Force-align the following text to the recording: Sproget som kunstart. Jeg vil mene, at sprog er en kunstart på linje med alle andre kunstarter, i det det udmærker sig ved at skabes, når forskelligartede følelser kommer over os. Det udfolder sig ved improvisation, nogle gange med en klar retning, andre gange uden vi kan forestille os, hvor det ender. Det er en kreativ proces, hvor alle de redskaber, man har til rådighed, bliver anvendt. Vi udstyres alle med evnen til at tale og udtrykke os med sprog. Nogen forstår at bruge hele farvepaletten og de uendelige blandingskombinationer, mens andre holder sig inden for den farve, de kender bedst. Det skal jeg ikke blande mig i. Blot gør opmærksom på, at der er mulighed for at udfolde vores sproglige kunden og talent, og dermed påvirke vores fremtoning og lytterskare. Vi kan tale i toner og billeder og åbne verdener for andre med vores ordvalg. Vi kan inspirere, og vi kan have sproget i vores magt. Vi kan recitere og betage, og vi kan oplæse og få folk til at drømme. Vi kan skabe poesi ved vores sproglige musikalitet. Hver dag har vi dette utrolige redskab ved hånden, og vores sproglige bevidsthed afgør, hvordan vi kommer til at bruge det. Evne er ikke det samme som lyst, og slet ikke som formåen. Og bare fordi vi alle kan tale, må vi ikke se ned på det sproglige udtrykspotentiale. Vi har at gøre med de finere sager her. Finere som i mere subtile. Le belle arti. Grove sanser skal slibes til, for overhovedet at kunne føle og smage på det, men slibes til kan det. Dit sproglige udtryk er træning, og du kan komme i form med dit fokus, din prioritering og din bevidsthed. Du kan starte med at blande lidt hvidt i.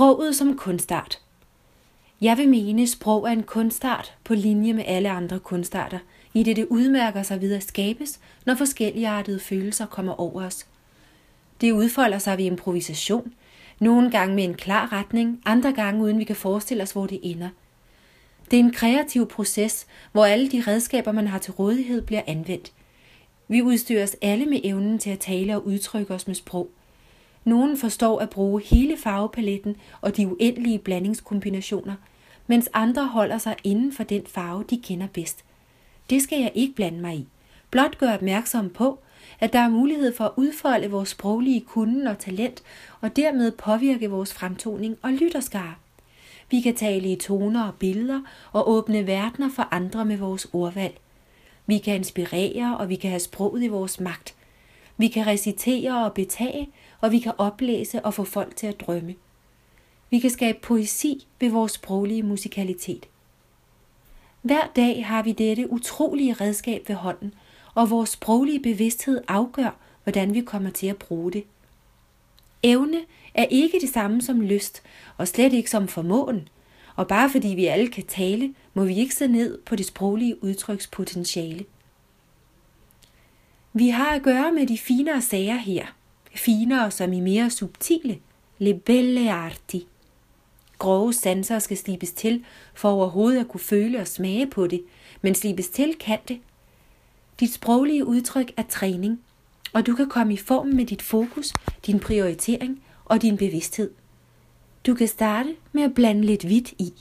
Sproget 0.00 0.36
som 0.36 0.56
kunstart. 0.56 1.18
Jeg 2.20 2.36
vil 2.36 2.48
mene, 2.48 2.82
at 2.82 2.88
sprog 2.88 3.24
er 3.24 3.28
en 3.28 3.42
kunstart 3.42 4.14
på 4.24 4.34
linje 4.34 4.72
med 4.72 4.84
alle 4.86 5.10
andre 5.10 5.38
kunstarter, 5.38 5.98
i 6.34 6.42
det 6.42 6.56
det 6.56 6.66
udmærker 6.70 7.22
sig 7.22 7.40
ved 7.40 7.54
at 7.54 7.62
skabes, 7.62 8.20
når 8.46 8.54
forskelligartede 8.54 9.40
følelser 9.40 9.86
kommer 9.86 10.20
over 10.20 10.44
os. 10.44 10.66
Det 11.60 11.72
udfolder 11.72 12.18
sig 12.18 12.38
ved 12.38 12.44
improvisation, 12.44 13.32
nogle 13.80 14.10
gange 14.10 14.34
med 14.34 14.44
en 14.44 14.54
klar 14.54 14.92
retning, 14.92 15.42
andre 15.44 15.72
gange 15.72 16.02
uden 16.02 16.18
vi 16.18 16.24
kan 16.24 16.36
forestille 16.36 16.82
os, 16.82 16.92
hvor 16.92 17.06
det 17.06 17.20
ender. 17.22 17.48
Det 18.50 18.56
er 18.56 18.64
en 18.64 18.72
kreativ 18.72 19.28
proces, 19.28 19.86
hvor 20.12 20.24
alle 20.24 20.50
de 20.50 20.62
redskaber, 20.66 21.12
man 21.12 21.26
har 21.26 21.38
til 21.38 21.52
rådighed, 21.52 22.02
bliver 22.02 22.22
anvendt. 22.26 22.72
Vi 23.48 23.62
udstyres 23.62 24.16
alle 24.22 24.46
med 24.46 24.60
evnen 24.64 24.98
til 24.98 25.10
at 25.10 25.18
tale 25.18 25.56
og 25.56 25.66
udtrykke 25.66 26.14
os 26.14 26.26
med 26.26 26.34
sprog. 26.34 26.70
Nogen 27.44 27.76
forstår 27.76 28.18
at 28.18 28.30
bruge 28.30 28.62
hele 28.62 28.96
farvepaletten 28.96 29.76
og 30.00 30.16
de 30.16 30.28
uendelige 30.28 30.78
blandingskombinationer, 30.78 31.94
mens 32.46 32.68
andre 32.72 33.06
holder 33.06 33.38
sig 33.38 33.56
inden 33.64 33.92
for 33.92 34.02
den 34.02 34.26
farve, 34.26 34.64
de 34.70 34.80
kender 34.82 35.06
bedst. 35.06 35.44
Det 36.10 36.22
skal 36.22 36.40
jeg 36.40 36.52
ikke 36.54 36.74
blande 36.74 37.00
mig 37.00 37.16
i. 37.16 37.28
Blot 37.70 37.98
gør 37.98 38.14
opmærksom 38.14 38.70
på, 38.70 38.98
at 39.40 39.52
der 39.52 39.58
er 39.58 39.68
mulighed 39.68 40.14
for 40.14 40.24
at 40.24 40.32
udfolde 40.36 40.90
vores 40.90 41.08
sproglige 41.08 41.60
kunden 41.60 42.06
og 42.06 42.18
talent, 42.18 42.62
og 43.00 43.16
dermed 43.16 43.50
påvirke 43.50 44.10
vores 44.10 44.34
fremtoning 44.34 44.96
og 45.02 45.12
lytterskare. 45.12 45.74
Vi 46.50 46.60
kan 46.60 46.76
tale 46.76 47.12
i 47.12 47.16
toner 47.16 47.66
og 47.66 47.74
billeder 47.74 48.20
og 48.52 48.70
åbne 48.70 49.06
verdener 49.06 49.50
for 49.50 49.68
andre 49.70 50.04
med 50.04 50.16
vores 50.16 50.48
ordvalg. 50.52 50.98
Vi 51.66 51.78
kan 51.78 51.94
inspirere, 51.94 52.76
og 52.78 52.88
vi 52.88 52.96
kan 52.96 53.10
have 53.10 53.20
sproget 53.20 53.62
i 53.62 53.68
vores 53.68 54.00
magt. 54.00 54.34
Vi 55.00 55.08
kan 55.08 55.26
recitere 55.26 56.04
og 56.04 56.14
betage, 56.14 56.68
og 57.00 57.12
vi 57.12 57.18
kan 57.18 57.32
oplæse 57.38 58.04
og 58.04 58.14
få 58.14 58.24
folk 58.24 58.56
til 58.56 58.66
at 58.66 58.80
drømme. 58.80 59.14
Vi 60.10 60.18
kan 60.18 60.30
skabe 60.30 60.58
poesi 60.62 61.26
ved 61.40 61.50
vores 61.50 61.72
sproglige 61.72 62.22
musikalitet. 62.22 63.06
Hver 64.42 64.72
dag 64.76 65.06
har 65.06 65.22
vi 65.22 65.32
dette 65.32 65.72
utrolige 65.72 66.32
redskab 66.32 66.88
ved 66.88 66.96
hånden, 66.96 67.34
og 67.74 67.90
vores 67.90 68.10
sproglige 68.10 68.60
bevidsthed 68.60 69.20
afgør, 69.28 69.76
hvordan 70.02 70.34
vi 70.34 70.40
kommer 70.40 70.70
til 70.70 70.86
at 70.86 70.96
bruge 70.96 71.32
det. 71.32 71.44
Evne 72.62 73.00
er 73.34 73.44
ikke 73.44 73.80
det 73.80 73.88
samme 73.88 74.22
som 74.22 74.40
lyst, 74.40 74.82
og 75.16 75.28
slet 75.28 75.52
ikke 75.52 75.70
som 75.70 75.88
formåen. 75.88 76.48
Og 76.96 77.08
bare 77.08 77.30
fordi 77.30 77.48
vi 77.48 77.66
alle 77.66 77.88
kan 77.88 78.06
tale, 78.06 78.54
må 78.74 78.84
vi 78.84 78.96
ikke 78.96 79.14
se 79.14 79.26
ned 79.26 79.58
på 79.58 79.76
det 79.76 79.86
sproglige 79.86 80.44
udtrykspotentiale. 80.44 81.64
Vi 83.72 83.88
har 83.88 84.10
at 84.10 84.22
gøre 84.22 84.52
med 84.52 84.66
de 84.66 84.78
finere 84.78 85.22
sager 85.22 85.56
her. 85.56 85.86
Finere 86.34 86.90
som 86.90 87.12
i 87.12 87.20
mere 87.20 87.50
subtile. 87.50 88.18
Le 88.58 88.74
belle 88.74 89.32
arti. 89.32 89.86
Grove 90.78 91.12
sanser 91.12 91.58
skal 91.58 91.76
slibes 91.76 92.12
til, 92.12 92.44
for 92.74 92.90
overhovedet 92.90 93.40
at 93.40 93.48
kunne 93.48 93.60
føle 93.60 94.00
og 94.00 94.06
smage 94.06 94.46
på 94.46 94.66
det, 94.66 94.84
men 95.22 95.34
slibes 95.34 95.68
til 95.68 95.94
kan 96.00 96.18
det. 96.28 96.40
Dit 97.40 97.52
sproglige 97.52 98.06
udtryk 98.06 98.52
er 98.56 98.62
træning, 98.68 99.20
og 99.72 99.86
du 99.86 99.94
kan 99.94 100.08
komme 100.08 100.32
i 100.32 100.36
form 100.36 100.66
med 100.66 100.86
dit 100.86 101.02
fokus, 101.02 101.52
din 101.86 102.00
prioritering 102.00 102.82
og 103.04 103.22
din 103.22 103.36
bevidsthed. 103.36 103.90
Du 104.86 104.94
kan 104.94 105.08
starte 105.08 105.56
med 105.72 105.82
at 105.82 105.94
blande 105.94 106.22
lidt 106.22 106.44
hvidt 106.44 106.72
i. 106.78 106.92